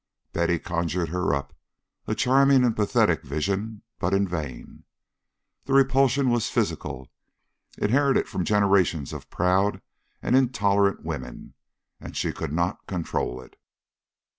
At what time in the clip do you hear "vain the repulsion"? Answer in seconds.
4.27-6.31